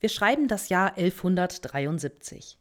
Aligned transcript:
Wir 0.00 0.08
schreiben 0.08 0.48
das 0.48 0.70
Jahr 0.70 0.96
1173. 0.96 2.58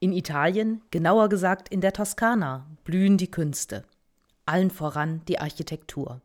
In 0.00 0.12
Italien, 0.12 0.82
genauer 0.90 1.28
gesagt 1.28 1.68
in 1.68 1.80
der 1.80 1.92
Toskana, 1.92 2.66
blühen 2.82 3.16
die 3.16 3.30
Künste. 3.30 3.84
Allen 4.46 4.70
voran 4.70 5.22
die 5.28 5.38
Architektur. 5.38 6.20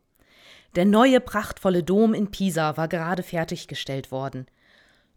Der 0.74 0.84
neue 0.84 1.20
prachtvolle 1.20 1.84
Dom 1.84 2.12
in 2.12 2.32
Pisa 2.32 2.76
war 2.76 2.88
gerade 2.88 3.22
fertiggestellt 3.22 4.10
worden. 4.10 4.46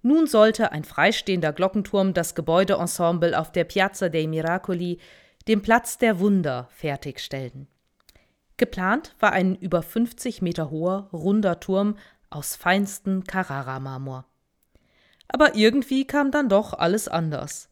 Nun 0.04 0.28
sollte 0.28 0.72
ein 0.72 0.84
freistehender 0.84 1.54
Glockenturm 1.54 2.14
das 2.14 2.36
Gebäudeensemble 2.36 3.38
auf 3.38 3.52
der 3.52 3.64
Piazza 3.64 4.10
dei 4.10 4.28
Miracoli, 4.28 5.00
dem 5.48 5.64
Platz 5.64 5.98
der 5.98 6.20
Wunder, 6.20 6.68
fertigstellen. 6.72 7.68
Geplant 8.58 9.16
war 9.20 9.34
ein 9.34 9.56
über 9.56 9.82
50 9.82 10.44
Meter 10.44 10.70
hoher, 10.70 11.10
runder 11.12 11.60
Turm 11.60 11.98
aus 12.30 12.56
feinstem 12.56 13.24
Carrara-Marmor. 13.24 14.26
Aber 15.32 15.56
irgendwie 15.56 16.06
kam 16.06 16.32
dann 16.32 16.50
doch 16.50 16.74
alles 16.74 17.08
anders. 17.08 17.70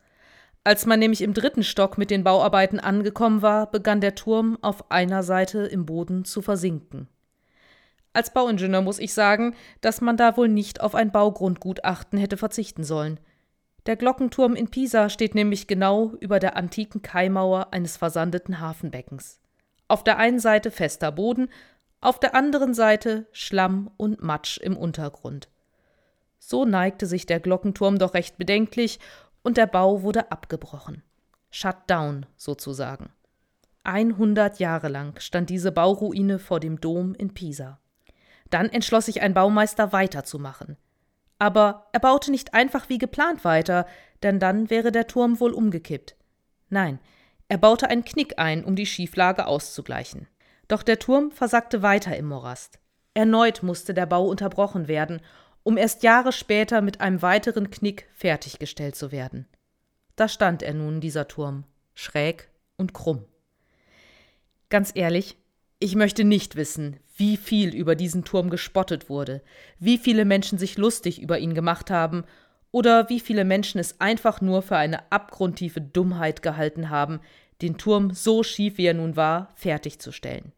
Als 0.63 0.85
man 0.85 0.99
nämlich 0.99 1.21
im 1.21 1.33
dritten 1.33 1.63
Stock 1.63 1.97
mit 1.97 2.11
den 2.11 2.23
Bauarbeiten 2.23 2.79
angekommen 2.79 3.41
war, 3.41 3.69
begann 3.69 4.01
der 4.01 4.15
Turm 4.15 4.57
auf 4.61 4.91
einer 4.91 5.23
Seite 5.23 5.59
im 5.59 5.85
Boden 5.85 6.25
zu 6.25 6.41
versinken. 6.41 7.07
Als 8.13 8.33
Bauingenieur 8.33 8.81
muss 8.81 8.99
ich 8.99 9.13
sagen, 9.13 9.55
dass 9.81 10.01
man 10.01 10.17
da 10.17 10.35
wohl 10.35 10.47
nicht 10.47 10.81
auf 10.81 10.95
ein 10.95 11.11
Baugrundgutachten 11.11 12.17
hätte 12.17 12.37
verzichten 12.37 12.83
sollen. 12.83 13.19
Der 13.85 13.95
Glockenturm 13.95 14.55
in 14.55 14.69
Pisa 14.69 15.09
steht 15.09 15.35
nämlich 15.35 15.67
genau 15.67 16.13
über 16.19 16.39
der 16.39 16.55
antiken 16.55 17.01
Kaimauer 17.01 17.71
eines 17.71 17.97
versandeten 17.97 18.59
Hafenbeckens. 18.59 19.39
Auf 19.87 20.03
der 20.03 20.17
einen 20.17 20.39
Seite 20.39 20.71
fester 20.71 21.11
Boden, 21.11 21.49
auf 22.01 22.19
der 22.19 22.35
anderen 22.35 22.73
Seite 22.73 23.27
Schlamm 23.31 23.91
und 23.97 24.21
Matsch 24.21 24.57
im 24.57 24.77
Untergrund. 24.77 25.49
So 26.39 26.65
neigte 26.65 27.05
sich 27.05 27.25
der 27.25 27.39
Glockenturm 27.39 27.99
doch 27.99 28.13
recht 28.13 28.37
bedenklich 28.37 28.99
und 29.43 29.57
der 29.57 29.67
Bau 29.67 30.01
wurde 30.01 30.31
abgebrochen. 30.31 31.03
Shut 31.51 31.77
down 31.87 32.25
sozusagen. 32.37 33.11
100 33.83 34.59
Jahre 34.59 34.87
lang 34.87 35.19
stand 35.19 35.49
diese 35.49 35.71
Bauruine 35.71 36.39
vor 36.39 36.59
dem 36.59 36.79
Dom 36.79 37.15
in 37.15 37.33
Pisa. 37.33 37.79
Dann 38.49 38.69
entschloss 38.69 39.05
sich 39.05 39.21
ein 39.21 39.33
Baumeister 39.33 39.91
weiterzumachen. 39.93 40.77
Aber 41.37 41.87
er 41.93 41.99
baute 41.99 42.31
nicht 42.31 42.53
einfach 42.53 42.89
wie 42.89 42.97
geplant 42.97 43.45
weiter, 43.45 43.85
denn 44.23 44.39
dann 44.39 44.69
wäre 44.69 44.91
der 44.91 45.07
Turm 45.07 45.39
wohl 45.39 45.53
umgekippt. 45.53 46.15
Nein, 46.69 46.99
er 47.47 47.57
baute 47.57 47.89
einen 47.89 48.03
Knick 48.03 48.37
ein, 48.37 48.63
um 48.63 48.75
die 48.75 48.85
Schieflage 48.85 49.47
auszugleichen. 49.47 50.27
Doch 50.67 50.83
der 50.83 50.99
Turm 50.99 51.31
versackte 51.31 51.81
weiter 51.81 52.15
im 52.15 52.27
Morast. 52.27 52.79
Erneut 53.13 53.63
musste 53.63 53.93
der 53.93 54.05
Bau 54.05 54.27
unterbrochen 54.27 54.87
werden 54.87 55.21
um 55.63 55.77
erst 55.77 56.03
Jahre 56.03 56.31
später 56.31 56.81
mit 56.81 57.01
einem 57.01 57.21
weiteren 57.21 57.69
Knick 57.69 58.07
fertiggestellt 58.13 58.95
zu 58.95 59.11
werden. 59.11 59.47
Da 60.15 60.27
stand 60.27 60.63
er 60.63 60.73
nun, 60.73 61.01
dieser 61.01 61.27
Turm, 61.27 61.63
schräg 61.93 62.49
und 62.77 62.93
krumm. 62.93 63.25
Ganz 64.69 64.91
ehrlich, 64.93 65.37
ich 65.79 65.95
möchte 65.95 66.23
nicht 66.23 66.55
wissen, 66.55 66.97
wie 67.15 67.37
viel 67.37 67.73
über 67.73 67.95
diesen 67.95 68.23
Turm 68.23 68.49
gespottet 68.49 69.09
wurde, 69.09 69.41
wie 69.79 69.97
viele 69.97 70.25
Menschen 70.25 70.57
sich 70.57 70.77
lustig 70.77 71.21
über 71.21 71.39
ihn 71.39 71.53
gemacht 71.53 71.89
haben 71.89 72.25
oder 72.71 73.09
wie 73.09 73.19
viele 73.19 73.45
Menschen 73.45 73.79
es 73.79 73.99
einfach 73.99 74.41
nur 74.41 74.61
für 74.61 74.77
eine 74.77 75.11
abgrundtiefe 75.11 75.81
Dummheit 75.81 76.41
gehalten 76.41 76.89
haben, 76.89 77.19
den 77.61 77.77
Turm 77.77 78.11
so 78.11 78.43
schief 78.43 78.77
wie 78.77 78.85
er 78.85 78.93
nun 78.93 79.15
war, 79.15 79.49
fertigzustellen. 79.55 80.53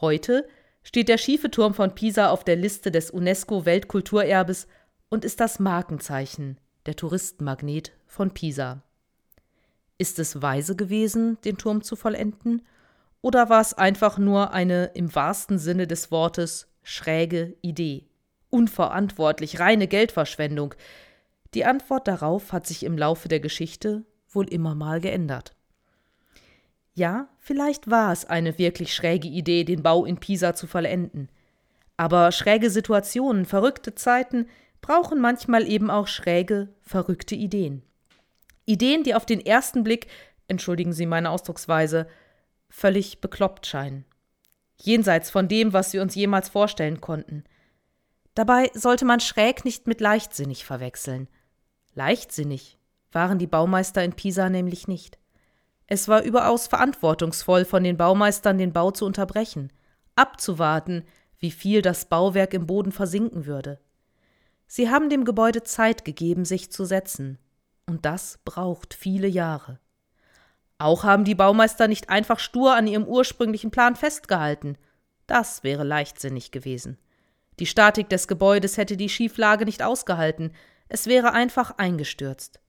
Heute 0.00 0.48
steht 0.82 1.08
der 1.08 1.18
schiefe 1.18 1.50
Turm 1.50 1.74
von 1.74 1.94
Pisa 1.94 2.30
auf 2.30 2.44
der 2.44 2.56
Liste 2.56 2.90
des 2.90 3.10
UNESCO-Weltkulturerbes 3.10 4.66
und 5.08 5.24
ist 5.24 5.40
das 5.40 5.58
Markenzeichen, 5.58 6.58
der 6.86 6.96
Touristenmagnet 6.96 7.92
von 8.06 8.32
Pisa. 8.32 8.82
Ist 9.98 10.18
es 10.18 10.42
weise 10.42 10.74
gewesen, 10.74 11.38
den 11.44 11.58
Turm 11.58 11.82
zu 11.82 11.96
vollenden, 11.96 12.62
oder 13.20 13.48
war 13.48 13.60
es 13.60 13.72
einfach 13.72 14.18
nur 14.18 14.52
eine 14.52 14.86
im 14.94 15.14
wahrsten 15.14 15.58
Sinne 15.58 15.86
des 15.86 16.10
Wortes 16.10 16.66
schräge 16.82 17.56
Idee? 17.62 18.08
Unverantwortlich, 18.50 19.60
reine 19.60 19.86
Geldverschwendung. 19.86 20.74
Die 21.54 21.64
Antwort 21.64 22.08
darauf 22.08 22.52
hat 22.52 22.66
sich 22.66 22.82
im 22.82 22.98
Laufe 22.98 23.28
der 23.28 23.38
Geschichte 23.38 24.04
wohl 24.28 24.48
immer 24.48 24.74
mal 24.74 25.00
geändert. 25.00 25.54
Ja, 26.94 27.28
vielleicht 27.38 27.90
war 27.90 28.12
es 28.12 28.24
eine 28.24 28.58
wirklich 28.58 28.94
schräge 28.94 29.28
Idee, 29.28 29.64
den 29.64 29.82
Bau 29.82 30.04
in 30.04 30.18
Pisa 30.18 30.54
zu 30.54 30.66
vollenden. 30.66 31.30
Aber 31.96 32.32
schräge 32.32 32.70
Situationen, 32.70 33.46
verrückte 33.46 33.94
Zeiten 33.94 34.46
brauchen 34.80 35.20
manchmal 35.20 35.66
eben 35.68 35.90
auch 35.90 36.06
schräge, 36.06 36.68
verrückte 36.82 37.34
Ideen. 37.34 37.82
Ideen, 38.66 39.04
die 39.04 39.14
auf 39.14 39.24
den 39.24 39.44
ersten 39.44 39.84
Blick, 39.84 40.08
entschuldigen 40.48 40.92
Sie 40.92 41.06
meine 41.06 41.30
Ausdrucksweise, 41.30 42.08
völlig 42.68 43.20
bekloppt 43.20 43.66
scheinen. 43.66 44.04
Jenseits 44.76 45.30
von 45.30 45.48
dem, 45.48 45.72
was 45.72 45.92
wir 45.92 46.02
uns 46.02 46.14
jemals 46.14 46.48
vorstellen 46.48 47.00
konnten. 47.00 47.44
Dabei 48.34 48.70
sollte 48.74 49.04
man 49.04 49.20
schräg 49.20 49.64
nicht 49.64 49.86
mit 49.86 50.00
leichtsinnig 50.00 50.64
verwechseln. 50.64 51.28
Leichtsinnig 51.94 52.78
waren 53.12 53.38
die 53.38 53.46
Baumeister 53.46 54.02
in 54.02 54.14
Pisa 54.14 54.48
nämlich 54.48 54.88
nicht. 54.88 55.18
Es 55.86 56.08
war 56.08 56.22
überaus 56.22 56.66
verantwortungsvoll 56.66 57.64
von 57.64 57.84
den 57.84 57.96
Baumeistern, 57.96 58.58
den 58.58 58.72
Bau 58.72 58.90
zu 58.90 59.04
unterbrechen, 59.04 59.72
abzuwarten, 60.16 61.04
wie 61.38 61.50
viel 61.50 61.82
das 61.82 62.06
Bauwerk 62.06 62.54
im 62.54 62.66
Boden 62.66 62.92
versinken 62.92 63.46
würde. 63.46 63.80
Sie 64.66 64.90
haben 64.90 65.10
dem 65.10 65.24
Gebäude 65.24 65.62
Zeit 65.64 66.04
gegeben, 66.04 66.44
sich 66.44 66.70
zu 66.70 66.84
setzen. 66.84 67.38
Und 67.86 68.06
das 68.06 68.38
braucht 68.44 68.94
viele 68.94 69.26
Jahre. 69.26 69.80
Auch 70.78 71.04
haben 71.04 71.24
die 71.24 71.34
Baumeister 71.34 71.88
nicht 71.88 72.08
einfach 72.08 72.38
stur 72.38 72.74
an 72.74 72.86
ihrem 72.86 73.04
ursprünglichen 73.04 73.70
Plan 73.70 73.96
festgehalten. 73.96 74.78
Das 75.26 75.62
wäre 75.62 75.84
leichtsinnig 75.84 76.52
gewesen. 76.52 76.98
Die 77.58 77.66
Statik 77.66 78.08
des 78.08 78.28
Gebäudes 78.28 78.76
hätte 78.76 78.96
die 78.96 79.08
Schieflage 79.08 79.64
nicht 79.64 79.82
ausgehalten, 79.82 80.52
es 80.88 81.06
wäre 81.06 81.32
einfach 81.32 81.78
eingestürzt. 81.78 82.60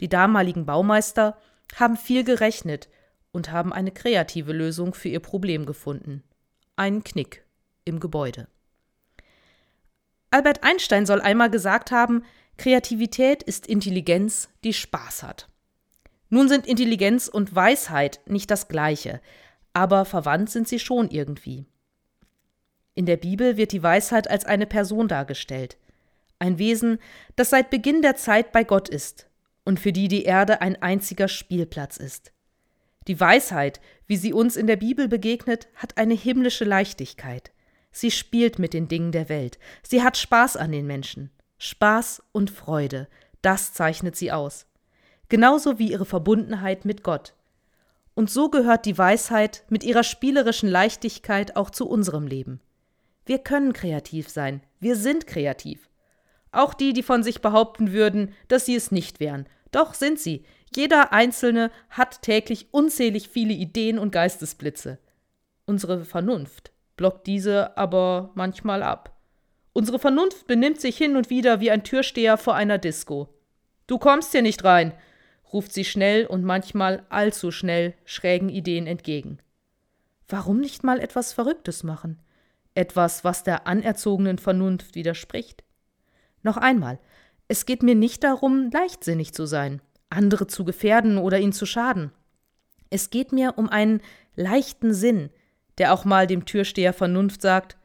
Die 0.00 0.08
damaligen 0.08 0.66
Baumeister 0.66 1.36
haben 1.74 1.96
viel 1.96 2.24
gerechnet 2.24 2.88
und 3.32 3.50
haben 3.50 3.72
eine 3.72 3.90
kreative 3.90 4.52
Lösung 4.52 4.94
für 4.94 5.08
ihr 5.08 5.20
Problem 5.20 5.66
gefunden. 5.66 6.22
Einen 6.76 7.02
Knick 7.02 7.44
im 7.84 8.00
Gebäude. 8.00 8.46
Albert 10.30 10.62
Einstein 10.62 11.06
soll 11.06 11.20
einmal 11.20 11.50
gesagt 11.50 11.90
haben, 11.90 12.24
Kreativität 12.56 13.42
ist 13.42 13.66
Intelligenz, 13.66 14.48
die 14.64 14.72
Spaß 14.72 15.22
hat. 15.22 15.48
Nun 16.28 16.48
sind 16.48 16.66
Intelligenz 16.66 17.28
und 17.28 17.54
Weisheit 17.54 18.20
nicht 18.26 18.50
das 18.50 18.68
gleiche, 18.68 19.20
aber 19.74 20.04
verwandt 20.04 20.50
sind 20.50 20.68
sie 20.68 20.78
schon 20.78 21.10
irgendwie. 21.10 21.66
In 22.94 23.06
der 23.06 23.16
Bibel 23.16 23.56
wird 23.56 23.72
die 23.72 23.82
Weisheit 23.82 24.28
als 24.28 24.44
eine 24.44 24.66
Person 24.66 25.08
dargestellt, 25.08 25.78
ein 26.38 26.58
Wesen, 26.58 26.98
das 27.36 27.50
seit 27.50 27.70
Beginn 27.70 28.02
der 28.02 28.16
Zeit 28.16 28.52
bei 28.52 28.64
Gott 28.64 28.88
ist 28.88 29.28
und 29.64 29.80
für 29.80 29.92
die 29.92 30.08
die 30.08 30.24
Erde 30.24 30.60
ein 30.60 30.80
einziger 30.82 31.28
Spielplatz 31.28 31.96
ist. 31.96 32.32
Die 33.08 33.18
Weisheit, 33.18 33.80
wie 34.06 34.16
sie 34.16 34.32
uns 34.32 34.56
in 34.56 34.66
der 34.66 34.76
Bibel 34.76 35.08
begegnet, 35.08 35.68
hat 35.74 35.98
eine 35.98 36.14
himmlische 36.14 36.64
Leichtigkeit. 36.64 37.52
Sie 37.90 38.10
spielt 38.10 38.58
mit 38.58 38.74
den 38.74 38.88
Dingen 38.88 39.12
der 39.12 39.28
Welt. 39.28 39.58
Sie 39.82 40.02
hat 40.02 40.16
Spaß 40.16 40.56
an 40.56 40.72
den 40.72 40.86
Menschen. 40.86 41.30
Spaß 41.58 42.22
und 42.32 42.50
Freude, 42.50 43.08
das 43.42 43.72
zeichnet 43.72 44.16
sie 44.16 44.32
aus. 44.32 44.66
Genauso 45.28 45.78
wie 45.78 45.90
ihre 45.90 46.06
Verbundenheit 46.06 46.84
mit 46.84 47.02
Gott. 47.02 47.34
Und 48.14 48.30
so 48.30 48.50
gehört 48.50 48.86
die 48.86 48.98
Weisheit 48.98 49.64
mit 49.68 49.84
ihrer 49.84 50.02
spielerischen 50.02 50.68
Leichtigkeit 50.68 51.56
auch 51.56 51.70
zu 51.70 51.88
unserem 51.88 52.26
Leben. 52.26 52.60
Wir 53.24 53.38
können 53.38 53.72
kreativ 53.72 54.28
sein, 54.28 54.62
wir 54.80 54.96
sind 54.96 55.26
kreativ. 55.26 55.88
Auch 56.52 56.74
die, 56.74 56.92
die 56.92 57.02
von 57.02 57.22
sich 57.22 57.40
behaupten 57.40 57.92
würden, 57.92 58.34
dass 58.48 58.66
sie 58.66 58.76
es 58.76 58.92
nicht 58.92 59.20
wären. 59.20 59.46
Doch 59.70 59.94
sind 59.94 60.20
sie. 60.20 60.44
Jeder 60.74 61.12
Einzelne 61.12 61.70
hat 61.90 62.22
täglich 62.22 62.68
unzählig 62.72 63.28
viele 63.28 63.54
Ideen 63.54 63.98
und 63.98 64.12
Geistesblitze. 64.12 64.98
Unsere 65.64 66.04
Vernunft 66.04 66.72
blockt 66.96 67.26
diese 67.26 67.76
aber 67.76 68.30
manchmal 68.34 68.82
ab. 68.82 69.16
Unsere 69.72 69.98
Vernunft 69.98 70.46
benimmt 70.46 70.80
sich 70.80 70.98
hin 70.98 71.16
und 71.16 71.30
wieder 71.30 71.60
wie 71.60 71.70
ein 71.70 71.84
Türsteher 71.84 72.36
vor 72.36 72.54
einer 72.54 72.78
Disco. 72.78 73.28
Du 73.86 73.98
kommst 73.98 74.32
hier 74.32 74.42
nicht 74.42 74.64
rein, 74.64 74.92
ruft 75.52 75.72
sie 75.72 75.84
schnell 75.84 76.26
und 76.26 76.44
manchmal 76.44 77.04
allzu 77.08 77.50
schnell 77.50 77.94
schrägen 78.04 78.50
Ideen 78.50 78.86
entgegen. 78.86 79.38
Warum 80.28 80.60
nicht 80.60 80.84
mal 80.84 81.00
etwas 81.00 81.32
Verrücktes 81.32 81.82
machen? 81.82 82.18
Etwas, 82.74 83.24
was 83.24 83.44
der 83.44 83.66
anerzogenen 83.66 84.38
Vernunft 84.38 84.94
widerspricht? 84.94 85.62
Noch 86.42 86.56
einmal, 86.56 86.98
es 87.48 87.66
geht 87.66 87.82
mir 87.82 87.94
nicht 87.94 88.24
darum, 88.24 88.70
leichtsinnig 88.70 89.34
zu 89.34 89.46
sein, 89.46 89.80
andere 90.10 90.46
zu 90.46 90.64
gefährden 90.64 91.18
oder 91.18 91.38
ihnen 91.38 91.52
zu 91.52 91.66
schaden. 91.66 92.12
Es 92.90 93.10
geht 93.10 93.32
mir 93.32 93.54
um 93.56 93.68
einen 93.68 94.00
leichten 94.36 94.94
Sinn, 94.94 95.30
der 95.78 95.92
auch 95.92 96.04
mal 96.04 96.26
dem 96.26 96.44
Türsteher 96.44 96.92
Vernunft 96.92 97.42
sagt, 97.42 97.76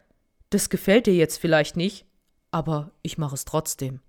das 0.50 0.70
gefällt 0.70 1.08
dir 1.08 1.16
jetzt 1.16 1.38
vielleicht 1.38 1.78
nicht, 1.78 2.06
aber 2.52 2.92
ich 3.02 3.18
mache 3.18 3.36
es 3.36 3.46
trotzdem. 3.46 4.00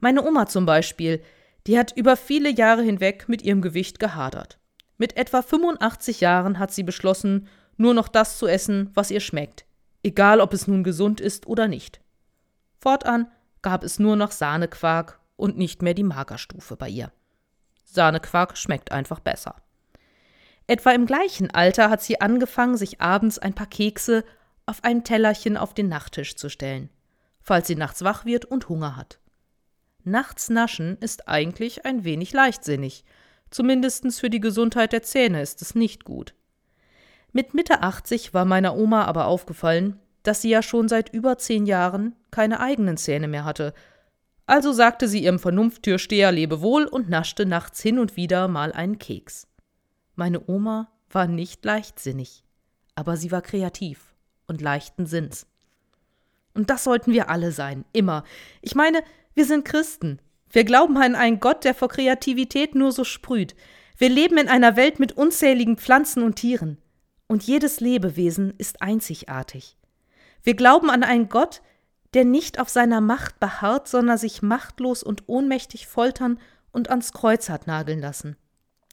Meine 0.00 0.26
Oma 0.26 0.46
zum 0.46 0.66
Beispiel, 0.66 1.22
die 1.66 1.78
hat 1.78 1.96
über 1.96 2.16
viele 2.16 2.50
Jahre 2.50 2.82
hinweg 2.82 3.28
mit 3.28 3.42
ihrem 3.42 3.60
Gewicht 3.60 3.98
gehadert. 3.98 4.58
Mit 4.98 5.16
etwa 5.16 5.42
85 5.42 6.20
Jahren 6.20 6.58
hat 6.58 6.72
sie 6.72 6.82
beschlossen, 6.82 7.48
nur 7.76 7.92
noch 7.92 8.08
das 8.08 8.38
zu 8.38 8.46
essen, 8.46 8.90
was 8.94 9.10
ihr 9.10 9.20
schmeckt, 9.20 9.66
egal 10.02 10.40
ob 10.40 10.54
es 10.54 10.66
nun 10.66 10.84
gesund 10.84 11.20
ist 11.20 11.46
oder 11.46 11.68
nicht. 11.68 12.00
Fortan 12.78 13.28
gab 13.66 13.82
es 13.82 13.98
nur 13.98 14.14
noch 14.14 14.30
Sahnequark 14.30 15.18
und 15.34 15.58
nicht 15.58 15.82
mehr 15.82 15.92
die 15.92 16.04
Magerstufe 16.04 16.76
bei 16.76 16.88
ihr. 16.88 17.10
Sahnequark 17.84 18.56
schmeckt 18.56 18.92
einfach 18.92 19.18
besser. 19.18 19.56
Etwa 20.68 20.92
im 20.92 21.04
gleichen 21.04 21.50
Alter 21.50 21.90
hat 21.90 22.00
sie 22.00 22.20
angefangen, 22.20 22.76
sich 22.76 23.00
abends 23.00 23.40
ein 23.40 23.54
paar 23.56 23.66
Kekse 23.66 24.24
auf 24.66 24.84
ein 24.84 25.02
Tellerchen 25.02 25.56
auf 25.56 25.74
den 25.74 25.88
Nachttisch 25.88 26.36
zu 26.36 26.48
stellen, 26.48 26.90
falls 27.40 27.66
sie 27.66 27.74
nachts 27.74 28.04
wach 28.04 28.24
wird 28.24 28.44
und 28.44 28.68
Hunger 28.68 28.94
hat. 28.94 29.18
Nachts 30.04 30.48
naschen 30.48 30.96
ist 30.98 31.26
eigentlich 31.26 31.84
ein 31.84 32.04
wenig 32.04 32.32
leichtsinnig, 32.32 33.04
zumindest 33.50 34.20
für 34.20 34.30
die 34.30 34.38
Gesundheit 34.38 34.92
der 34.92 35.02
Zähne 35.02 35.42
ist 35.42 35.60
es 35.60 35.74
nicht 35.74 36.04
gut. 36.04 36.34
Mit 37.32 37.52
Mitte 37.52 37.82
80 37.82 38.32
war 38.32 38.44
meiner 38.44 38.76
Oma 38.76 39.06
aber 39.06 39.26
aufgefallen, 39.26 39.98
dass 40.26 40.42
sie 40.42 40.50
ja 40.50 40.62
schon 40.62 40.88
seit 40.88 41.12
über 41.12 41.38
zehn 41.38 41.66
Jahren 41.66 42.16
keine 42.30 42.60
eigenen 42.60 42.96
Zähne 42.96 43.28
mehr 43.28 43.44
hatte. 43.44 43.72
Also 44.46 44.72
sagte 44.72 45.08
sie 45.08 45.22
ihrem 45.22 45.38
Vernunfttürsteher 45.38 46.32
Lebewohl 46.32 46.84
und 46.84 47.08
naschte 47.08 47.46
nachts 47.46 47.80
hin 47.80 47.98
und 47.98 48.16
wieder 48.16 48.48
mal 48.48 48.72
einen 48.72 48.98
Keks. 48.98 49.48
Meine 50.14 50.48
Oma 50.48 50.90
war 51.10 51.26
nicht 51.26 51.64
leichtsinnig, 51.64 52.44
aber 52.94 53.16
sie 53.16 53.30
war 53.30 53.42
kreativ 53.42 54.14
und 54.46 54.60
leichten 54.60 55.06
Sinns. 55.06 55.46
Und 56.54 56.70
das 56.70 56.84
sollten 56.84 57.12
wir 57.12 57.28
alle 57.28 57.52
sein, 57.52 57.84
immer. 57.92 58.24
Ich 58.62 58.74
meine, 58.74 59.02
wir 59.34 59.44
sind 59.44 59.64
Christen. 59.64 60.20
Wir 60.50 60.64
glauben 60.64 60.96
an 60.96 61.14
einen 61.14 61.40
Gott, 61.40 61.64
der 61.64 61.74
vor 61.74 61.88
Kreativität 61.88 62.74
nur 62.74 62.92
so 62.92 63.04
sprüht. 63.04 63.54
Wir 63.98 64.08
leben 64.08 64.38
in 64.38 64.48
einer 64.48 64.76
Welt 64.76 64.98
mit 64.98 65.12
unzähligen 65.12 65.76
Pflanzen 65.76 66.22
und 66.22 66.36
Tieren. 66.36 66.78
Und 67.26 67.42
jedes 67.42 67.80
Lebewesen 67.80 68.54
ist 68.56 68.80
einzigartig. 68.80 69.76
Wir 70.46 70.54
glauben 70.54 70.90
an 70.90 71.02
einen 71.02 71.28
Gott, 71.28 71.60
der 72.14 72.24
nicht 72.24 72.60
auf 72.60 72.68
seiner 72.68 73.00
Macht 73.00 73.40
beharrt, 73.40 73.88
sondern 73.88 74.16
sich 74.16 74.42
machtlos 74.42 75.02
und 75.02 75.24
ohnmächtig 75.26 75.88
foltern 75.88 76.38
und 76.70 76.88
ans 76.88 77.12
Kreuz 77.12 77.48
hat 77.48 77.66
nageln 77.66 77.98
lassen. 77.98 78.36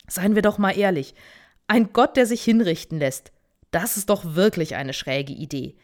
Seien 0.08 0.34
wir 0.34 0.42
doch 0.42 0.58
mal 0.58 0.76
ehrlich, 0.76 1.14
ein 1.68 1.94
Gott, 1.94 2.18
der 2.18 2.26
sich 2.26 2.44
hinrichten 2.44 2.98
lässt, 2.98 3.32
das 3.70 3.98
ist 3.98 4.10
doch 4.10 4.34
wirklich 4.34 4.74
eine 4.74 4.94
schräge 4.94 5.32
Idee. 5.32 5.76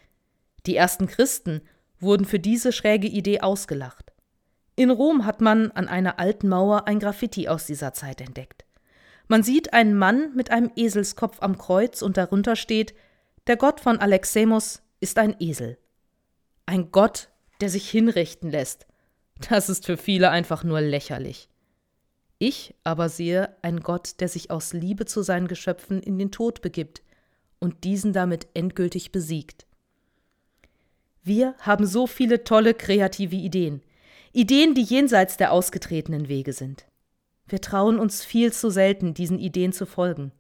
Die 0.66 0.76
ersten 0.76 1.06
Christen 1.06 1.62
wurden 2.00 2.26
für 2.26 2.40
diese 2.40 2.72
schräge 2.72 3.08
Idee 3.08 3.42
ausgelacht. 3.42 4.12
In 4.76 4.90
Rom 4.90 5.28
hat 5.28 5.40
man 5.40 5.70
an 5.74 5.88
einer 5.88 6.18
alten 6.18 6.50
Mauer 6.50 6.88
ein 6.88 6.98
Graffiti 6.98 7.48
aus 7.48 7.68
dieser 7.68 7.94
Zeit 7.94 8.22
entdeckt. 8.22 8.66
Man 9.28 9.44
sieht 9.44 9.72
einen 9.74 9.96
Mann 9.96 10.34
mit 10.34 10.50
einem 10.50 10.72
Eselskopf 10.76 11.38
am 11.42 11.60
Kreuz 11.60 12.02
und 12.02 12.18
darunter 12.18 12.56
steht: 12.56 12.96
Der 13.46 13.56
Gott 13.56 13.80
von 13.80 14.00
Alexemos 14.00 14.82
ist 15.00 15.18
ein 15.18 15.36
Esel. 15.40 15.78
Ein 16.66 16.92
Gott, 16.92 17.30
der 17.62 17.70
sich 17.70 17.90
hinrichten 17.90 18.52
lässt. 18.52 18.88
Das 19.50 19.70
ist 19.70 19.86
für 19.86 19.98
viele 19.98 20.30
einfach 20.30 20.64
nur 20.64 20.82
lächerlich. 20.82 21.50
Ich 22.38 22.74
aber 22.84 23.10
sehe 23.10 23.56
einen 23.62 23.82
Gott, 23.82 24.20
der 24.20 24.30
sich 24.30 24.52
aus 24.52 24.74
Liebe 24.74 25.06
zu 25.06 25.22
seinen 25.22 25.48
Geschöpfen 25.48 26.02
in 26.02 26.18
den 26.18 26.32
Tod 26.32 26.62
begibt 26.62 27.02
und 27.60 27.84
diesen 27.84 28.14
damit 28.14 28.48
endgültig 28.54 29.12
besiegt. 29.12 29.66
Wir 31.22 31.56
haben 31.60 31.86
so 31.86 32.08
viele 32.08 32.44
tolle 32.44 32.74
kreative 32.74 33.36
Ideen, 33.36 33.82
Ideen, 34.32 34.74
die 34.74 34.84
jenseits 34.84 35.38
der 35.38 35.52
ausgetretenen 35.52 36.30
Wege 36.30 36.54
sind. 36.54 36.86
Wir 37.48 37.62
trauen 37.62 38.00
uns 38.00 38.24
viel 38.24 38.54
zu 38.54 38.70
selten, 38.70 39.14
diesen 39.14 39.40
Ideen 39.40 39.74
zu 39.74 39.86
folgen. 39.86 40.32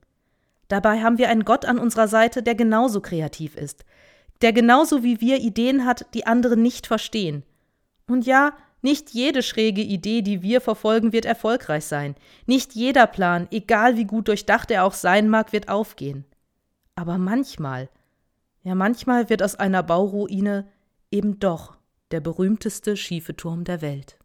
Dabei 0.67 1.01
haben 1.01 1.17
wir 1.17 1.29
einen 1.29 1.43
Gott 1.43 1.65
an 1.65 1.79
unserer 1.79 2.07
Seite, 2.07 2.43
der 2.43 2.53
genauso 2.53 3.01
kreativ 3.01 3.55
ist, 3.57 3.83
der 4.41 4.53
genauso 4.53 5.03
wie 5.03 5.21
wir 5.21 5.39
Ideen 5.39 5.85
hat, 5.85 6.05
die 6.13 6.25
andere 6.25 6.57
nicht 6.57 6.87
verstehen. 6.87 7.43
Und 8.07 8.25
ja, 8.25 8.53
nicht 8.81 9.11
jede 9.11 9.43
schräge 9.43 9.81
Idee, 9.81 10.21
die 10.21 10.41
wir 10.41 10.61
verfolgen, 10.61 11.11
wird 11.11 11.25
erfolgreich 11.25 11.85
sein. 11.85 12.15
Nicht 12.45 12.75
jeder 12.75 13.07
Plan, 13.07 13.47
egal 13.51 13.97
wie 13.97 14.05
gut 14.05 14.27
durchdacht 14.27 14.71
er 14.71 14.85
auch 14.85 14.93
sein 14.93 15.27
mag, 15.27 15.51
wird 15.51 15.67
aufgehen. 15.67 16.25
Aber 16.95 17.17
manchmal, 17.17 17.89
ja 18.63 18.75
manchmal 18.75 19.29
wird 19.29 19.43
aus 19.43 19.55
einer 19.55 19.83
Bauruine 19.83 20.67
eben 21.11 21.39
doch 21.39 21.77
der 22.11 22.21
berühmteste 22.21 22.95
schiefe 22.97 23.35
Turm 23.35 23.63
der 23.63 23.81
Welt. 23.81 24.18